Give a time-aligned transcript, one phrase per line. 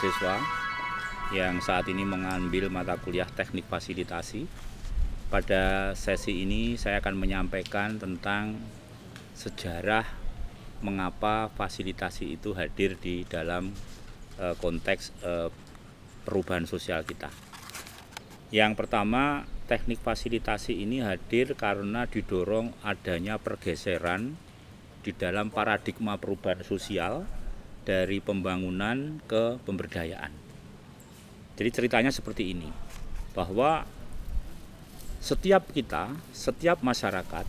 [0.00, 0.40] mahasiswa
[1.28, 4.48] yang saat ini mengambil mata kuliah teknik fasilitasi.
[5.28, 8.56] Pada sesi ini saya akan menyampaikan tentang
[9.36, 10.08] sejarah
[10.80, 13.76] mengapa fasilitasi itu hadir di dalam
[14.40, 15.52] uh, konteks uh,
[16.24, 17.28] perubahan sosial kita.
[18.48, 24.32] Yang pertama, teknik fasilitasi ini hadir karena didorong adanya pergeseran
[25.04, 27.28] di dalam paradigma perubahan sosial
[27.84, 30.32] dari pembangunan ke pemberdayaan.
[31.56, 32.68] Jadi ceritanya seperti ini,
[33.36, 33.84] bahwa
[35.20, 37.44] setiap kita, setiap masyarakat,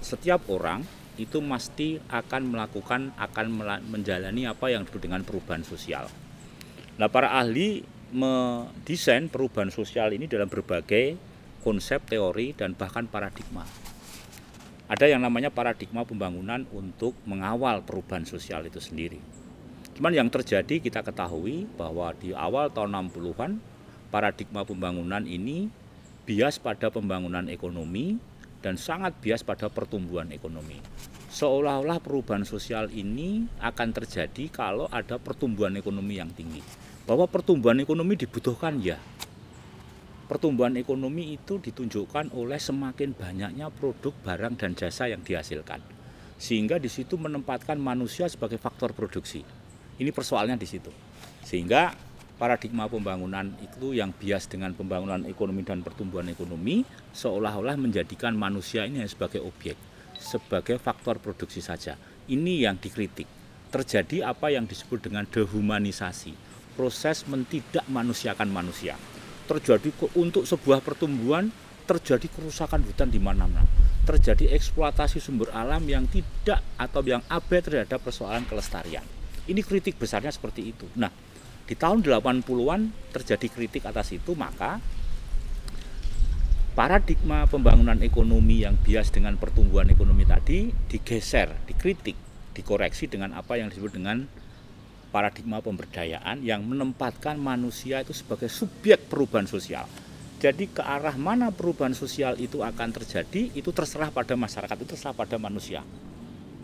[0.00, 0.84] setiap orang
[1.20, 3.46] itu pasti akan melakukan, akan
[3.92, 6.08] menjalani apa yang disebut dengan perubahan sosial.
[6.96, 11.20] Nah, para ahli mendesain perubahan sosial ini dalam berbagai
[11.60, 13.68] konsep, teori, dan bahkan paradigma.
[14.90, 19.39] Ada yang namanya paradigma pembangunan untuk mengawal perubahan sosial itu sendiri.
[20.00, 23.60] Cuman yang terjadi kita ketahui bahwa di awal tahun 60-an
[24.08, 25.68] paradigma pembangunan ini
[26.24, 28.16] bias pada pembangunan ekonomi
[28.64, 30.80] dan sangat bias pada pertumbuhan ekonomi.
[31.28, 36.64] Seolah-olah perubahan sosial ini akan terjadi kalau ada pertumbuhan ekonomi yang tinggi.
[37.04, 38.96] Bahwa pertumbuhan ekonomi dibutuhkan ya.
[40.32, 45.84] Pertumbuhan ekonomi itu ditunjukkan oleh semakin banyaknya produk, barang dan jasa yang dihasilkan.
[46.40, 49.59] Sehingga di situ menempatkan manusia sebagai faktor produksi
[50.00, 50.88] ini persoalannya di situ.
[51.44, 51.92] Sehingga
[52.40, 59.04] paradigma pembangunan itu yang bias dengan pembangunan ekonomi dan pertumbuhan ekonomi seolah-olah menjadikan manusia ini
[59.04, 59.76] sebagai objek,
[60.16, 62.00] sebagai faktor produksi saja.
[62.32, 63.28] Ini yang dikritik.
[63.70, 66.34] Terjadi apa yang disebut dengan dehumanisasi,
[66.74, 68.98] proses mentidak manusiakan manusia.
[69.46, 71.52] Terjadi untuk sebuah pertumbuhan
[71.86, 73.66] terjadi kerusakan hutan di mana-mana.
[74.06, 79.19] Terjadi eksploitasi sumber alam yang tidak atau yang abai terhadap persoalan kelestarian
[79.50, 80.86] ini kritik besarnya seperti itu.
[80.94, 81.10] Nah,
[81.66, 84.78] di tahun 80-an terjadi kritik atas itu, maka
[86.78, 92.14] paradigma pembangunan ekonomi yang bias dengan pertumbuhan ekonomi tadi digeser, dikritik,
[92.54, 94.22] dikoreksi dengan apa yang disebut dengan
[95.10, 99.90] paradigma pemberdayaan yang menempatkan manusia itu sebagai subjek perubahan sosial.
[100.40, 105.12] Jadi ke arah mana perubahan sosial itu akan terjadi itu terserah pada masyarakat, itu terserah
[105.12, 105.84] pada manusia.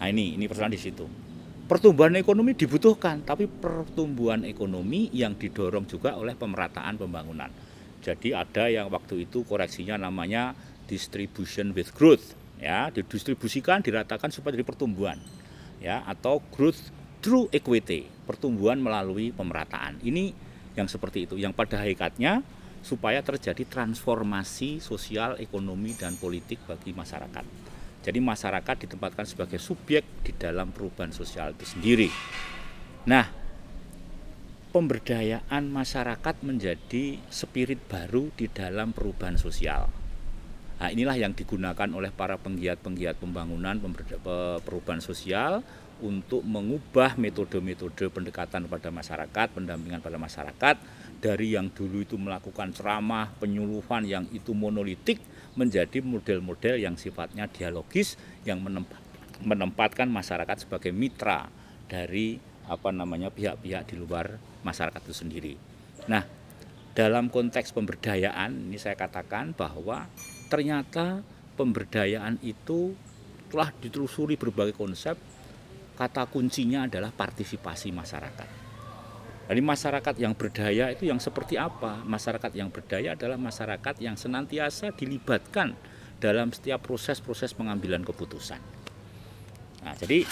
[0.00, 1.29] Nah ini ini persoalan di situ
[1.70, 7.46] pertumbuhan ekonomi dibutuhkan, tapi pertumbuhan ekonomi yang didorong juga oleh pemerataan pembangunan.
[8.02, 10.58] Jadi ada yang waktu itu koreksinya namanya
[10.90, 15.22] distribution with growth, ya, didistribusikan, diratakan supaya jadi pertumbuhan,
[15.78, 16.90] ya, atau growth
[17.22, 20.02] through equity, pertumbuhan melalui pemerataan.
[20.02, 20.34] Ini
[20.74, 22.42] yang seperti itu, yang pada hakikatnya
[22.82, 27.78] supaya terjadi transformasi sosial, ekonomi, dan politik bagi masyarakat.
[28.00, 32.08] Jadi masyarakat ditempatkan sebagai subjek di dalam perubahan sosial itu sendiri.
[33.04, 33.28] Nah,
[34.72, 39.92] pemberdayaan masyarakat menjadi spirit baru di dalam perubahan sosial.
[40.80, 43.76] Nah, inilah yang digunakan oleh para penggiat-penggiat pembangunan
[44.64, 45.60] perubahan sosial
[46.00, 50.80] untuk mengubah metode-metode pendekatan pada masyarakat, pendampingan pada masyarakat
[51.20, 55.20] dari yang dulu itu melakukan ceramah, penyuluhan yang itu monolitik
[55.60, 58.16] menjadi model-model yang sifatnya dialogis
[58.48, 58.64] yang
[59.44, 61.52] menempatkan masyarakat sebagai mitra
[61.84, 65.54] dari apa namanya pihak-pihak di luar masyarakat itu sendiri.
[66.08, 66.24] Nah,
[66.96, 70.08] dalam konteks pemberdayaan ini saya katakan bahwa
[70.48, 71.20] ternyata
[71.60, 72.96] pemberdayaan itu
[73.50, 75.18] telah ditelusuri berbagai konsep
[75.98, 78.59] kata kuncinya adalah partisipasi masyarakat.
[79.50, 82.06] Jadi masyarakat yang berdaya itu yang seperti apa?
[82.06, 85.74] Masyarakat yang berdaya adalah masyarakat yang senantiasa dilibatkan
[86.22, 88.62] dalam setiap proses-proses pengambilan keputusan.
[89.82, 90.22] Nah, jadi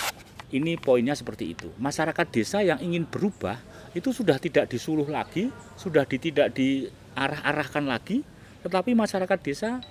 [0.55, 1.67] ini poinnya seperti itu.
[1.83, 3.59] Masyarakat desa yang ingin berubah
[3.91, 8.23] itu sudah tidak disuluh lagi, sudah tidak diarah-arahkan lagi,
[8.63, 9.83] tetapi masyarakat desa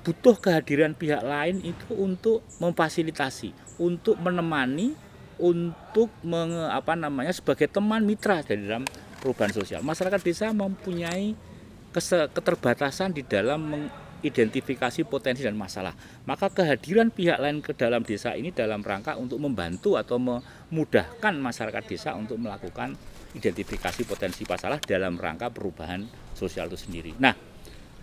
[0.00, 4.96] butuh kehadiran pihak lain itu untuk memfasilitasi, untuk menemani
[5.38, 8.84] untuk menge, apa namanya sebagai teman mitra dari dalam
[9.20, 9.80] perubahan sosial.
[9.80, 11.32] Masyarakat desa mempunyai
[12.34, 15.94] keterbatasan di dalam mengidentifikasi potensi dan masalah.
[16.26, 21.82] Maka kehadiran pihak lain ke dalam desa ini dalam rangka untuk membantu atau memudahkan masyarakat
[21.86, 22.98] desa untuk melakukan
[23.34, 27.12] identifikasi potensi masalah dalam rangka perubahan sosial itu sendiri.
[27.18, 27.34] Nah,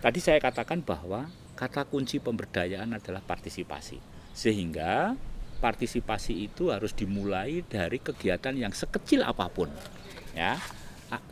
[0.00, 4.00] tadi saya katakan bahwa kata kunci pemberdayaan adalah partisipasi.
[4.32, 5.12] Sehingga
[5.62, 9.70] partisipasi itu harus dimulai dari kegiatan yang sekecil apa pun.
[10.34, 10.58] Ya.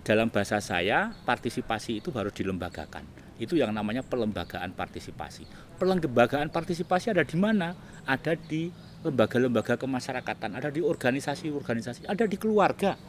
[0.07, 3.03] Dalam bahasa saya, partisipasi itu harus dilembagakan.
[3.41, 5.49] Itu yang namanya pelembagaan partisipasi.
[5.81, 7.73] Pelembagaan partisipasi ada di mana?
[8.05, 8.69] Ada di
[9.01, 13.01] lembaga-lembaga kemasyarakatan, ada di organisasi-organisasi, ada di keluarga.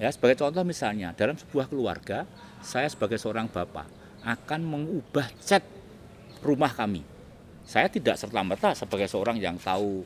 [0.00, 2.24] Ya, sebagai contoh misalnya dalam sebuah keluarga,
[2.64, 3.84] saya sebagai seorang bapak
[4.24, 5.60] akan mengubah cat
[6.40, 7.04] rumah kami.
[7.68, 10.02] Saya tidak serta-merta sebagai seorang yang tahu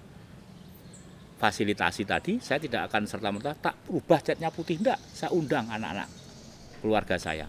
[1.36, 5.00] fasilitasi tadi, saya tidak akan serta-merta tak ubah catnya putih enggak.
[5.12, 6.08] Saya undang anak-anak
[6.80, 7.48] keluarga saya.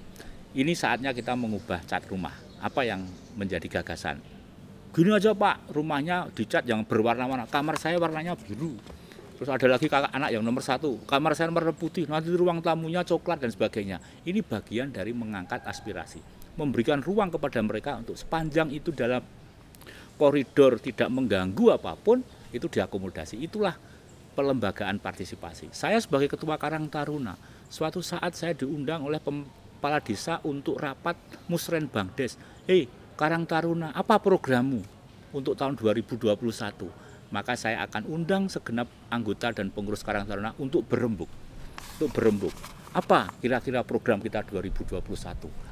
[0.57, 2.33] Ini saatnya kita mengubah cat rumah.
[2.57, 3.05] Apa yang
[3.37, 4.17] menjadi gagasan?
[4.89, 7.45] Gini aja Pak, rumahnya dicat yang berwarna-warna.
[7.45, 8.73] Kamar saya warnanya biru
[9.37, 13.05] Terus ada lagi kakak anak yang nomor satu, kamar saya nomor putih, nanti ruang tamunya
[13.05, 14.01] coklat dan sebagainya.
[14.25, 16.17] Ini bagian dari mengangkat aspirasi,
[16.57, 19.21] memberikan ruang kepada mereka untuk sepanjang itu dalam
[20.17, 23.39] koridor tidak mengganggu apa pun, itu diakomodasi.
[23.41, 23.75] Itulah
[24.37, 25.73] pelembagaan partisipasi.
[25.73, 27.35] Saya sebagai ketua Karang Taruna,
[27.67, 31.17] suatu saat saya diundang oleh kepala desa untuk rapat
[31.49, 32.37] Musren Bangdes.
[32.69, 32.85] Hei,
[33.17, 34.85] Karang Taruna, apa programmu
[35.33, 37.07] untuk tahun 2021?
[37.31, 41.27] maka saya akan undang segenap anggota dan pengurus Karang Taruna untuk berembuk.
[41.99, 42.53] Untuk berembuk.
[42.95, 45.03] Apa kira-kira program kita 2021?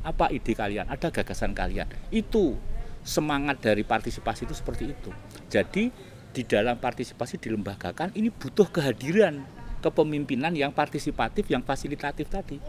[0.04, 0.86] Apa ide kalian?
[0.92, 1.88] Ada gagasan kalian?
[2.12, 2.60] Itu
[3.06, 5.12] semangat dari partisipasi itu seperti itu.
[5.48, 5.90] Jadi
[6.36, 9.48] di dalam partisipasi dilembagakan ini butuh kehadiran
[9.80, 12.60] kepemimpinan yang partisipatif, yang fasilitatif tadi.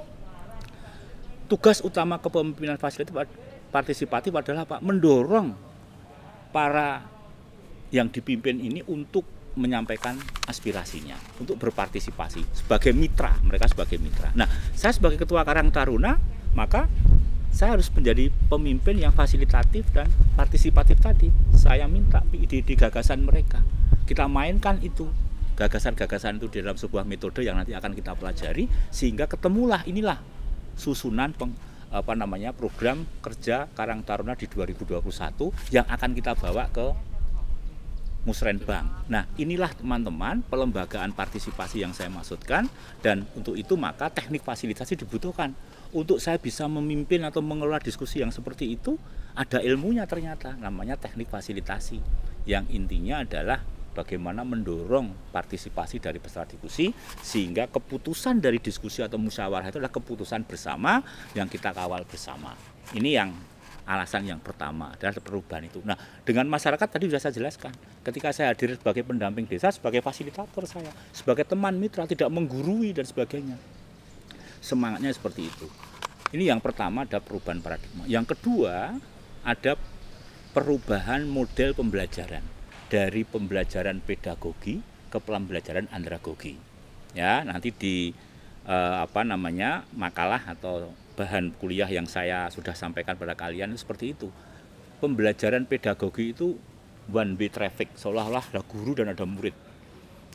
[1.51, 3.27] Tugas utama kepemimpinan fasilitatif
[3.75, 5.51] partisipatif adalah Pak mendorong
[6.55, 7.03] para
[7.91, 9.27] yang dipimpin ini untuk
[9.59, 10.15] menyampaikan
[10.47, 14.31] aspirasinya, untuk berpartisipasi sebagai mitra, mereka sebagai mitra.
[14.37, 14.47] Nah,
[14.77, 16.21] saya sebagai ketua Karang Taruna,
[16.53, 16.87] maka
[17.57, 21.33] saya harus menjadi pemimpin yang fasilitatif dan partisipatif tadi.
[21.57, 22.16] Saya minta
[22.47, 23.59] ide-ide gagasan mereka.
[24.07, 25.11] Kita mainkan itu
[25.59, 30.23] gagasan-gagasan itu di dalam sebuah metode yang nanti akan kita pelajari sehingga ketemulah inilah
[30.79, 31.51] susunan peng,
[31.91, 35.03] apa namanya program kerja Karang Taruna di 2021
[35.75, 36.87] yang akan kita bawa ke
[38.27, 39.07] musrenbang.
[39.07, 42.67] Nah, inilah teman-teman pelembagaan partisipasi yang saya maksudkan
[43.01, 45.55] dan untuk itu maka teknik fasilitasi dibutuhkan.
[45.95, 48.99] Untuk saya bisa memimpin atau mengelola diskusi yang seperti itu,
[49.39, 52.03] ada ilmunya ternyata namanya teknik fasilitasi.
[52.47, 53.59] Yang intinya adalah
[53.97, 56.93] bagaimana mendorong partisipasi dari peserta diskusi
[57.25, 61.01] sehingga keputusan dari diskusi atau musyawarah itu adalah keputusan bersama
[61.35, 62.55] yang kita kawal bersama.
[62.95, 63.35] Ini yang
[63.87, 65.79] alasan yang pertama adalah perubahan itu.
[65.87, 65.95] Nah,
[66.27, 67.73] dengan masyarakat tadi sudah saya jelaskan.
[68.03, 73.07] Ketika saya hadir sebagai pendamping desa, sebagai fasilitator saya, sebagai teman mitra, tidak menggurui dan
[73.07, 73.57] sebagainya.
[74.59, 75.67] Semangatnya seperti itu.
[76.35, 78.03] Ini yang pertama ada perubahan paradigma.
[78.11, 78.99] Yang kedua
[79.47, 79.79] ada
[80.56, 82.41] perubahan model pembelajaran
[82.88, 84.81] dari pembelajaran pedagogi
[85.12, 86.56] ke pembelajaran andragogi.
[87.12, 88.17] Ya, nanti di
[88.64, 94.32] eh, apa namanya makalah atau bahan kuliah yang saya sudah sampaikan pada kalian seperti itu.
[94.97, 96.56] Pembelajaran pedagogi itu
[97.12, 99.52] one way traffic, seolah-olah ada guru dan ada murid.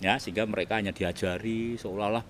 [0.06, 2.22] Ya, sehingga mereka hanya diajari seolah-olah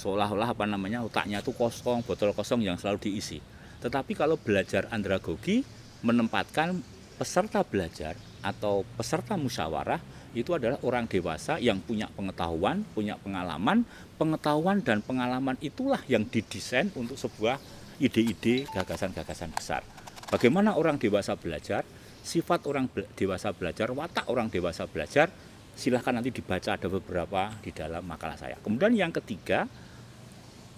[0.00, 3.44] seolah-olah apa namanya otaknya itu kosong, botol kosong yang selalu diisi.
[3.84, 5.60] Tetapi kalau belajar andragogi
[6.00, 10.02] menempatkan peserta belajar atau peserta musyawarah
[10.34, 13.86] itu adalah orang dewasa yang punya pengetahuan, punya pengalaman,
[14.18, 17.56] pengetahuan dan pengalaman itulah yang didesain untuk sebuah
[18.02, 19.86] ide-ide, gagasan-gagasan besar.
[20.34, 21.86] Bagaimana orang dewasa belajar,
[22.26, 25.30] sifat orang dewasa belajar, watak orang dewasa belajar,
[25.78, 28.58] silahkan nanti dibaca ada beberapa di dalam makalah saya.
[28.58, 29.70] Kemudian yang ketiga,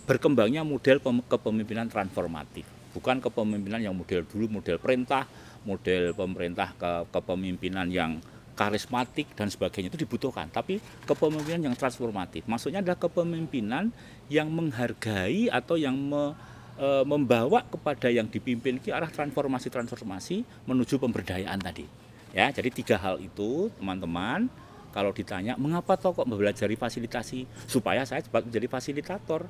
[0.05, 2.75] berkembangnya model kepemimpinan transformatif.
[2.97, 5.29] Bukan kepemimpinan yang model dulu, model perintah,
[5.69, 8.17] model pemerintah ke kepemimpinan yang
[8.57, 13.93] karismatik dan sebagainya itu dibutuhkan tapi kepemimpinan yang transformatif maksudnya adalah kepemimpinan
[14.33, 16.33] yang menghargai atau yang me,
[16.81, 21.85] e, membawa kepada yang dipimpin ke arah transformasi-transformasi menuju pemberdayaan tadi.
[22.33, 24.49] Ya, jadi tiga hal itu teman-teman
[24.93, 29.45] kalau ditanya mengapa toh kok belajar fasilitasi supaya saya menjadi fasilitator.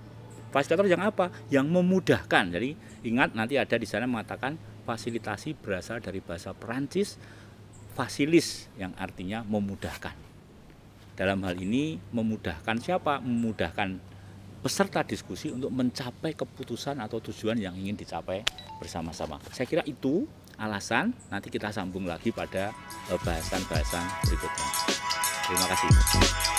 [0.57, 1.29] Fasilitator yang apa?
[1.53, 2.45] Yang memudahkan.
[2.49, 2.73] Jadi
[3.05, 4.57] ingat nanti ada di sana mengatakan
[4.89, 7.21] fasilitasi berasal dari bahasa Perancis
[7.93, 10.17] fasilis yang artinya memudahkan.
[11.13, 13.21] Dalam hal ini memudahkan siapa?
[13.21, 14.01] Memudahkan
[14.65, 18.41] peserta diskusi untuk mencapai keputusan atau tujuan yang ingin dicapai
[18.81, 19.37] bersama-sama.
[19.53, 20.25] Saya kira itu
[20.57, 22.73] alasan nanti kita sambung lagi pada
[23.13, 24.69] eh, bahasan-bahasan berikutnya.
[25.45, 26.56] Terima kasih.